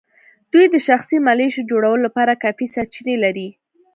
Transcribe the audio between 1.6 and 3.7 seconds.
جوړولو لپاره کافي سرچینې لري.